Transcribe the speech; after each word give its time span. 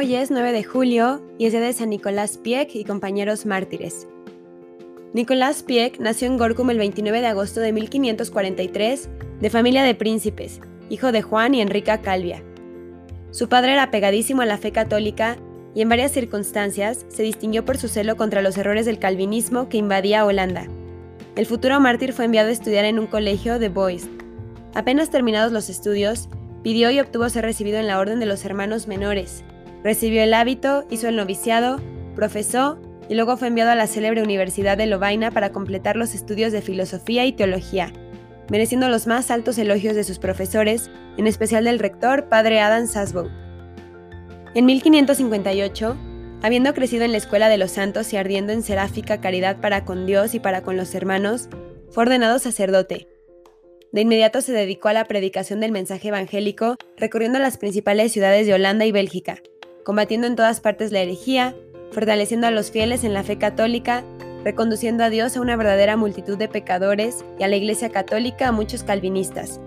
Hoy 0.00 0.14
es 0.14 0.30
9 0.30 0.52
de 0.52 0.64
julio 0.64 1.20
y 1.36 1.44
es 1.44 1.52
de 1.52 1.70
San 1.74 1.90
Nicolás 1.90 2.38
Pieck 2.38 2.74
y 2.74 2.84
compañeros 2.84 3.44
mártires. 3.44 4.08
Nicolás 5.12 5.62
Pieck 5.62 6.00
nació 6.00 6.26
en 6.26 6.38
Gorkum 6.38 6.70
el 6.70 6.78
29 6.78 7.20
de 7.20 7.26
agosto 7.26 7.60
de 7.60 7.70
1543, 7.74 9.10
de 9.42 9.50
familia 9.50 9.82
de 9.82 9.94
príncipes, 9.94 10.62
hijo 10.88 11.12
de 11.12 11.20
Juan 11.20 11.54
y 11.54 11.60
Enrica 11.60 12.00
Calvia. 12.00 12.42
Su 13.30 13.50
padre 13.50 13.74
era 13.74 13.90
pegadísimo 13.90 14.40
a 14.40 14.46
la 14.46 14.56
fe 14.56 14.72
católica 14.72 15.36
y 15.74 15.82
en 15.82 15.90
varias 15.90 16.12
circunstancias 16.12 17.04
se 17.08 17.22
distinguió 17.22 17.66
por 17.66 17.76
su 17.76 17.88
celo 17.88 18.16
contra 18.16 18.40
los 18.40 18.56
errores 18.56 18.86
del 18.86 18.98
calvinismo 18.98 19.68
que 19.68 19.76
invadía 19.76 20.24
Holanda. 20.24 20.66
El 21.36 21.44
futuro 21.44 21.78
mártir 21.78 22.14
fue 22.14 22.24
enviado 22.24 22.48
a 22.48 22.52
estudiar 22.52 22.86
en 22.86 22.98
un 22.98 23.06
colegio 23.06 23.58
de 23.58 23.68
Boys. 23.68 24.08
Apenas 24.72 25.10
terminados 25.10 25.52
los 25.52 25.68
estudios, 25.68 26.30
pidió 26.62 26.90
y 26.90 27.00
obtuvo 27.00 27.28
ser 27.28 27.44
recibido 27.44 27.78
en 27.78 27.86
la 27.86 27.98
Orden 27.98 28.18
de 28.18 28.24
los 28.24 28.46
Hermanos 28.46 28.88
Menores, 28.88 29.44
Recibió 29.82 30.22
el 30.22 30.34
hábito, 30.34 30.84
hizo 30.90 31.08
el 31.08 31.16
noviciado, 31.16 31.80
profesó 32.14 32.78
y 33.08 33.14
luego 33.14 33.36
fue 33.36 33.48
enviado 33.48 33.70
a 33.70 33.74
la 33.74 33.86
célebre 33.86 34.22
Universidad 34.22 34.76
de 34.76 34.86
Lovaina 34.86 35.30
para 35.30 35.50
completar 35.50 35.96
los 35.96 36.14
estudios 36.14 36.52
de 36.52 36.62
filosofía 36.62 37.24
y 37.24 37.32
teología, 37.32 37.92
mereciendo 38.50 38.88
los 38.88 39.06
más 39.06 39.30
altos 39.30 39.58
elogios 39.58 39.96
de 39.96 40.04
sus 40.04 40.18
profesores, 40.18 40.90
en 41.16 41.26
especial 41.26 41.64
del 41.64 41.78
rector, 41.78 42.28
padre 42.28 42.60
Adam 42.60 42.86
Sasbow. 42.86 43.28
En 44.54 44.66
1558, 44.66 45.96
habiendo 46.42 46.74
crecido 46.74 47.04
en 47.04 47.12
la 47.12 47.18
Escuela 47.18 47.48
de 47.48 47.58
los 47.58 47.72
Santos 47.72 48.12
y 48.12 48.16
ardiendo 48.16 48.52
en 48.52 48.62
seráfica 48.62 49.20
caridad 49.20 49.60
para 49.60 49.84
con 49.84 50.06
Dios 50.06 50.34
y 50.34 50.40
para 50.40 50.62
con 50.62 50.76
los 50.76 50.94
hermanos, 50.94 51.48
fue 51.90 52.04
ordenado 52.04 52.38
sacerdote. 52.38 53.08
De 53.92 54.02
inmediato 54.02 54.40
se 54.40 54.52
dedicó 54.52 54.88
a 54.88 54.92
la 54.92 55.06
predicación 55.06 55.58
del 55.58 55.72
mensaje 55.72 56.08
evangélico, 56.08 56.76
recorriendo 56.96 57.38
las 57.38 57.58
principales 57.58 58.12
ciudades 58.12 58.46
de 58.46 58.54
Holanda 58.54 58.84
y 58.84 58.92
Bélgica, 58.92 59.42
combatiendo 59.84 60.26
en 60.26 60.36
todas 60.36 60.60
partes 60.60 60.92
la 60.92 61.00
herejía, 61.00 61.54
fortaleciendo 61.92 62.46
a 62.46 62.50
los 62.50 62.70
fieles 62.70 63.04
en 63.04 63.14
la 63.14 63.24
fe 63.24 63.38
católica, 63.38 64.04
reconduciendo 64.44 65.04
a 65.04 65.10
Dios 65.10 65.36
a 65.36 65.40
una 65.40 65.56
verdadera 65.56 65.96
multitud 65.96 66.38
de 66.38 66.48
pecadores 66.48 67.24
y 67.38 67.42
a 67.42 67.48
la 67.48 67.56
Iglesia 67.56 67.90
católica 67.90 68.48
a 68.48 68.52
muchos 68.52 68.84
calvinistas. 68.84 69.60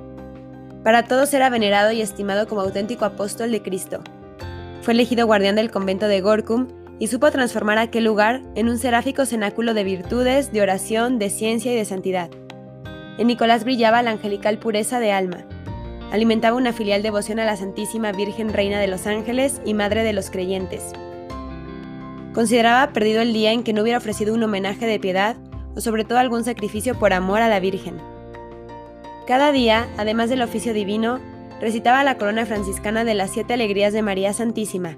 Para 0.84 1.04
todos 1.04 1.34
era 1.34 1.50
venerado 1.50 1.92
y 1.92 2.02
estimado 2.02 2.48
como 2.48 2.62
auténtico 2.62 3.06
apóstol 3.06 3.52
de 3.52 3.62
Cristo. 3.62 4.02
Fue 4.82 4.94
elegido 4.94 5.26
guardián 5.26 5.56
del 5.56 5.72
convento 5.72 6.08
de 6.08 6.22
Gorkum 6.22 6.68
y 7.00 7.08
supo 7.08 7.32
transformar 7.32 7.78
aquel 7.78 8.04
lugar 8.04 8.42
en 8.56 8.70
un 8.70 8.78
seráfico 8.78 9.26
cenáculo 9.26 9.74
de 9.74 9.84
virtudes, 9.84 10.52
de 10.52 10.62
oración, 10.62 11.20
de 11.20 11.30
ciencia 11.30 11.72
y 11.72 11.76
de 11.76 11.86
santidad. 11.86 12.30
En 13.18 13.28
Nicolás 13.28 13.64
brillaba 13.64 14.02
la 14.02 14.12
angelical 14.12 14.58
pureza 14.58 15.00
de 15.00 15.12
alma, 15.12 15.46
alimentaba 16.14 16.56
una 16.56 16.74
filial 16.74 17.02
devoción 17.02 17.40
a 17.40 17.46
la 17.46 17.58
Santísima 17.58 18.12
Virgen 18.12 18.54
Reina 18.54 18.80
de 18.80 18.86
los 18.86 19.08
Ángeles 19.08 19.60
y 19.66 19.74
Madre 19.74 20.04
de 20.04 20.14
los 20.14 20.30
Creyentes. 20.30 20.94
Consideraba 22.36 22.94
perdido 22.94 23.24
el 23.24 23.34
día 23.34 23.52
en 23.52 23.64
que 23.64 23.74
no 23.74 23.82
hubiera 23.82 23.98
ofrecido 23.98 24.36
un 24.36 24.44
homenaje 24.44 24.86
de 24.86 25.00
piedad 25.00 25.38
o 25.76 25.82
sobre 25.82 26.06
todo 26.06 26.20
algún 26.20 26.44
sacrificio 26.44 26.94
por 27.00 27.14
amor 27.14 27.42
a 27.42 27.50
la 27.50 27.60
Virgen. 27.60 27.98
Cada 29.26 29.52
día, 29.52 29.88
además 29.98 30.30
del 30.30 30.44
oficio 30.44 30.72
divino, 30.72 31.20
recitaba 31.60 32.04
la 32.04 32.20
corona 32.20 32.46
franciscana 32.46 33.04
de 33.04 33.16
las 33.16 33.32
siete 33.32 33.56
alegrías 33.56 33.92
de 33.92 34.04
María 34.04 34.34
Santísima. 34.34 34.98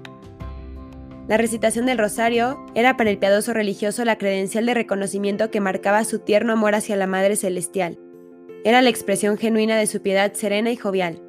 La 1.28 1.38
recitación 1.38 1.86
del 1.86 1.96
rosario 1.96 2.62
era 2.74 2.98
para 2.98 3.08
el 3.08 3.16
piadoso 3.16 3.54
religioso 3.54 4.04
la 4.04 4.18
credencial 4.18 4.66
de 4.66 4.74
reconocimiento 4.74 5.50
que 5.50 5.60
marcaba 5.62 6.04
su 6.04 6.18
tierno 6.18 6.52
amor 6.52 6.74
hacia 6.74 6.94
la 6.94 7.06
Madre 7.06 7.36
Celestial. 7.36 7.98
Era 8.64 8.82
la 8.82 8.90
expresión 8.90 9.38
genuina 9.38 9.76
de 9.76 9.86
su 9.86 10.00
piedad 10.02 10.32
serena 10.34 10.70
y 10.70 10.76
jovial. 10.76 11.20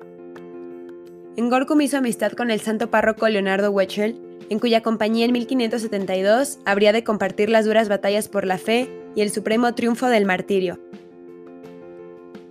En 1.36 1.50
Gorkum 1.50 1.82
hizo 1.82 1.98
amistad 1.98 2.32
con 2.32 2.50
el 2.50 2.62
santo 2.62 2.90
párroco 2.90 3.28
Leonardo 3.28 3.70
Wechel, 3.70 4.20
en 4.50 4.60
cuya 4.60 4.82
compañía 4.82 5.26
en 5.26 5.32
1572 5.34 6.60
habría 6.66 6.94
de 6.94 7.04
compartir 7.04 7.50
las 7.50 7.66
duras 7.66 7.90
batallas 7.90 8.28
por 8.28 8.46
la 8.46 8.58
fe 8.58 8.90
y 9.16 9.22
el 9.22 9.30
supremo 9.30 9.74
triunfo 9.76 10.08
del 10.08 10.26
martirio. 10.26 10.80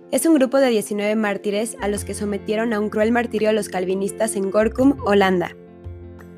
Es 0.09 0.25
un 0.25 0.35
grupo 0.35 0.59
de 0.59 0.69
19 0.69 1.15
mártires 1.15 1.75
a 1.81 1.89
los 1.89 2.05
que 2.05 2.13
sometieron 2.13 2.71
a 2.71 2.79
un 2.79 2.89
cruel 2.89 3.11
martirio 3.11 3.51
los 3.51 3.67
calvinistas 3.67 4.37
en 4.37 4.51
Gorkum, 4.51 4.95
Holanda. 5.05 5.51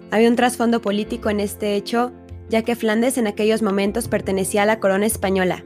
Había 0.10 0.30
un 0.30 0.36
trasfondo 0.36 0.82
político 0.82 1.30
en 1.30 1.40
este 1.40 1.76
hecho, 1.76 2.12
ya 2.50 2.64
que 2.64 2.76
Flandes 2.76 3.20
en 3.20 3.28
aquellos 3.28 3.62
momentos 3.62 4.08
pertenecía 4.08 4.64
a 4.64 4.66
la 4.66 4.80
corona 4.80 5.06
española. 5.06 5.64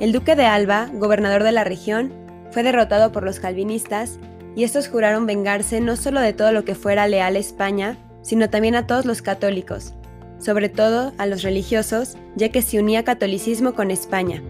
El 0.00 0.12
duque 0.12 0.36
de 0.36 0.44
Alba, 0.44 0.88
gobernador 0.94 1.42
de 1.42 1.50
la 1.50 1.64
región, 1.64 2.12
fue 2.52 2.62
derrotado 2.62 3.10
por 3.10 3.24
los 3.24 3.40
calvinistas 3.40 4.20
y 4.54 4.62
estos 4.62 4.88
juraron 4.88 5.26
vengarse 5.26 5.80
no 5.80 5.96
solo 5.96 6.20
de 6.20 6.32
todo 6.32 6.52
lo 6.52 6.64
que 6.64 6.76
fuera 6.76 7.08
leal 7.08 7.34
a 7.34 7.40
España, 7.40 7.96
sino 8.22 8.48
también 8.48 8.76
a 8.76 8.86
todos 8.86 9.06
los 9.06 9.22
católicos, 9.22 9.94
sobre 10.38 10.68
todo 10.68 11.12
a 11.18 11.26
los 11.26 11.42
religiosos, 11.42 12.16
ya 12.36 12.50
que 12.50 12.62
se 12.62 12.78
unía 12.78 13.02
catolicismo 13.02 13.74
con 13.74 13.90
España. 13.90 14.40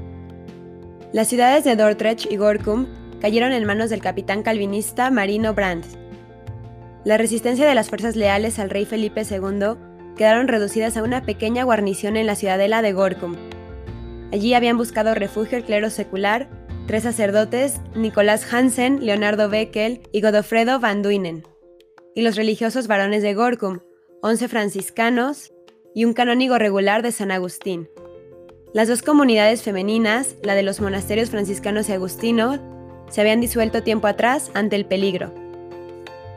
Las 1.13 1.29
ciudades 1.29 1.65
de 1.65 1.77
Dordrecht 1.77 2.31
y 2.31 2.37
Gorkum 2.37 2.87
cayeron 3.19 3.53
en 3.53 3.65
manos 3.65 3.89
del 3.89 4.03
capitán 4.03 4.43
calvinista 4.43 5.11
Marino 5.11 5.55
Brandt. 5.55 5.87
La 7.05 7.17
resistencia 7.17 7.67
de 7.67 7.75
las 7.75 7.89
fuerzas 7.89 8.17
leales 8.17 8.59
al 8.59 8.69
rey 8.69 8.85
Felipe 8.85 9.23
II 9.23 9.79
quedaron 10.15 10.47
reducidas 10.47 10.99
a 10.99 11.03
una 11.03 11.23
pequeña 11.23 11.65
guarnición 11.65 12.19
en 12.19 12.27
la 12.27 12.35
ciudadela 12.35 12.83
de 12.83 12.93
Gorkum, 12.93 13.37
Allí 14.33 14.53
habían 14.53 14.77
buscado 14.77 15.15
refugio 15.15 15.57
el 15.57 15.65
clero 15.65 15.89
secular, 15.89 16.49
tres 16.87 17.05
sacerdotes, 17.05 17.81
Nicolás 17.95 18.47
Hansen, 18.53 19.05
Leonardo 19.05 19.49
Beckel 19.49 20.03
y 20.13 20.21
Godofredo 20.21 20.79
van 20.81 21.03
Duinen, 21.03 21.45
y 22.15 22.23
los 22.23 22.37
religiosos 22.37 22.89
varones 22.89 23.23
de 23.23 23.33
Gorkum, 23.35 23.81
once 24.21 24.49
franciscanos 24.49 25.53
y 25.95 26.05
un 26.05 26.13
canónigo 26.13 26.59
regular 26.59 27.03
de 27.03 27.13
San 27.13 27.31
Agustín. 27.31 27.89
Las 28.75 28.89
dos 28.89 29.01
comunidades 29.01 29.63
femeninas, 29.63 30.37
la 30.43 30.55
de 30.55 30.63
los 30.63 30.81
monasterios 30.83 31.31
franciscanos 31.31 31.89
y 31.89 31.93
agustino, 31.93 32.59
se 33.09 33.23
habían 33.23 33.41
disuelto 33.41 33.83
tiempo 33.83 34.07
atrás 34.07 34.51
ante 34.53 34.77
el 34.77 34.85
peligro. 34.85 35.33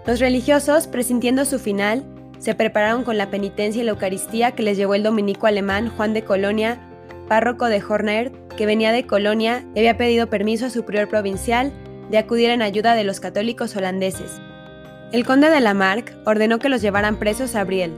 Los 0.05 0.21
religiosos, 0.21 0.87
presintiendo 0.87 1.43
su 1.43 1.59
final, 1.59 2.05
se 2.39 2.55
prepararon 2.55 3.03
con 3.03 3.17
la 3.17 3.29
penitencia 3.29 3.81
y 3.81 3.85
la 3.85 3.91
Eucaristía 3.91 4.53
que 4.53 4.63
les 4.63 4.77
llevó 4.77 4.95
el 4.95 5.03
dominico 5.03 5.45
alemán 5.45 5.89
Juan 5.89 6.13
de 6.13 6.23
Colonia 6.23 6.79
párroco 7.27 7.67
de 7.67 7.81
Horner, 7.83 8.31
que 8.57 8.65
venía 8.65 8.91
de 8.91 9.05
Colonia 9.05 9.65
y 9.75 9.79
había 9.79 9.97
pedido 9.97 10.27
permiso 10.27 10.65
a 10.65 10.69
su 10.69 10.83
prior 10.85 11.07
provincial 11.07 11.71
de 12.09 12.17
acudir 12.17 12.49
en 12.49 12.61
ayuda 12.61 12.95
de 12.95 13.03
los 13.03 13.19
católicos 13.19 13.75
holandeses. 13.75 14.39
El 15.11 15.25
conde 15.25 15.49
de 15.49 15.59
Lamarck 15.59 16.15
ordenó 16.25 16.59
que 16.59 16.69
los 16.69 16.81
llevaran 16.81 17.17
presos 17.17 17.55
a 17.55 17.63
Briel. 17.63 17.93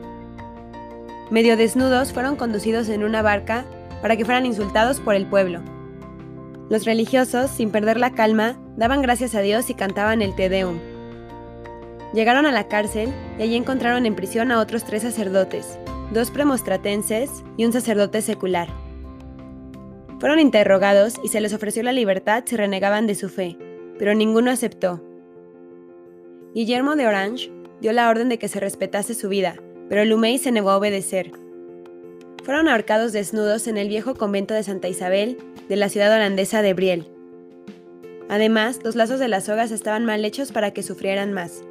Medio 1.30 1.58
desnudos 1.58 2.14
fueron 2.14 2.36
conducidos 2.36 2.90
en 2.90 3.04
una 3.04 3.22
barca 3.22 3.66
para 4.02 4.16
que 4.16 4.26
fueran 4.26 4.46
insultados 4.46 5.00
por 5.00 5.16
el 5.16 5.26
pueblo. 5.26 5.62
Los 6.70 6.86
religiosos, 6.86 7.52
sin 7.52 7.72
perder 7.72 8.00
la 8.00 8.14
calma, 8.14 8.58
daban 8.78 9.02
gracias 9.02 9.36
a 9.36 9.42
Dios 9.42 9.70
y 9.70 9.74
cantaban 9.74 10.22
el 10.22 10.36
Te 10.36 10.50
Deum. 10.50 10.80
Llegaron 12.14 12.46
a 12.46 12.52
la 12.52 12.68
cárcel 12.68 13.12
y 13.40 13.44
allí 13.44 13.56
encontraron 13.56 14.06
en 14.06 14.16
prisión 14.16 14.52
a 14.52 14.60
otros 14.60 14.84
tres 14.84 15.02
sacerdotes, 15.02 15.80
dos 16.12 16.32
premostratenses 16.32 17.44
y 17.58 17.66
un 17.66 17.74
sacerdote 17.74 18.22
secular. 18.22 18.83
Fueron 20.24 20.40
interrogados 20.40 21.16
y 21.22 21.28
se 21.28 21.42
les 21.42 21.52
ofreció 21.52 21.84
la 21.84 21.92
libertad 21.92 22.46
si 22.48 22.56
renegaban 22.56 23.08
de 23.08 23.16
su 23.16 23.28
fe, 23.28 23.58
pero 24.00 24.14
ninguno 24.14 24.52
aceptó. 24.52 25.04
Guillermo 26.56 26.96
de 26.96 27.06
Orange 27.06 27.52
dio 27.82 27.92
la 27.92 28.08
orden 28.08 28.30
de 28.30 28.40
que 28.40 28.48
se 28.48 28.62
respetase 28.62 29.16
su 29.16 29.28
vida, 29.28 29.58
pero 29.90 30.06
Lumey 30.06 30.38
se 30.38 30.54
negó 30.54 30.70
a 30.70 30.78
obedecer. 30.78 31.34
Fueron 32.46 32.70
ahorcados 32.70 33.12
desnudos 33.12 33.68
en 33.68 33.76
el 33.76 33.90
viejo 33.90 34.16
convento 34.16 34.54
de 34.54 34.64
Santa 34.64 34.88
Isabel 34.88 35.40
de 35.68 35.76
la 35.76 35.90
ciudad 35.90 36.16
holandesa 36.16 36.62
de 36.62 36.74
Briel. 36.74 37.06
Además, 38.30 38.80
los 38.82 38.96
lazos 38.96 39.20
de 39.20 39.28
las 39.28 39.44
sogas 39.44 39.72
estaban 39.72 40.06
mal 40.06 40.24
hechos 40.24 40.54
para 40.54 40.72
que 40.72 40.84
sufrieran 40.84 41.34
más. 41.34 41.66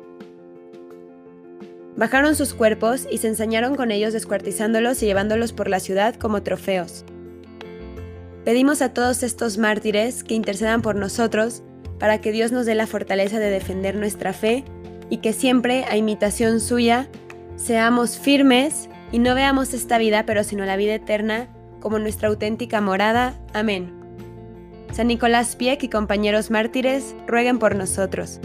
Bajaron 1.96 2.34
sus 2.34 2.52
cuerpos 2.52 3.08
y 3.10 3.16
se 3.16 3.28
ensañaron 3.28 3.76
con 3.76 3.90
ellos 3.90 4.12
descuartizándolos 4.12 5.02
y 5.02 5.06
llevándolos 5.06 5.54
por 5.54 5.70
la 5.70 5.81
ciudad 5.81 6.16
como 6.16 6.43
trofeos. 6.43 7.06
Pedimos 8.44 8.82
a 8.82 8.92
todos 8.92 9.22
estos 9.22 9.56
mártires 9.56 10.24
que 10.24 10.34
intercedan 10.34 10.82
por 10.82 10.96
nosotros 10.96 11.62
para 12.00 12.20
que 12.20 12.32
Dios 12.32 12.50
nos 12.50 12.66
dé 12.66 12.74
la 12.74 12.88
fortaleza 12.88 13.38
de 13.38 13.50
defender 13.50 13.94
nuestra 13.94 14.32
fe 14.32 14.64
y 15.10 15.18
que 15.18 15.32
siempre, 15.32 15.84
a 15.84 15.96
imitación 15.96 16.58
suya, 16.58 17.08
seamos 17.54 18.18
firmes 18.18 18.88
y 19.12 19.20
no 19.20 19.36
veamos 19.36 19.74
esta 19.74 19.98
vida, 19.98 20.26
pero 20.26 20.42
sino 20.42 20.64
la 20.64 20.76
vida 20.76 20.94
eterna, 20.94 21.48
como 21.80 22.00
nuestra 22.00 22.28
auténtica 22.28 22.80
morada. 22.80 23.38
Amén. 23.52 23.92
San 24.92 25.06
Nicolás 25.06 25.54
Pieck 25.54 25.84
y 25.84 25.88
compañeros 25.88 26.50
mártires, 26.50 27.14
rueguen 27.28 27.60
por 27.60 27.76
nosotros. 27.76 28.40